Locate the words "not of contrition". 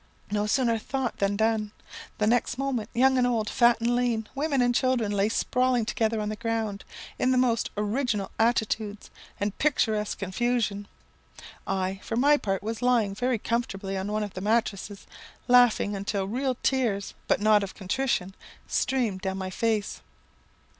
17.39-18.33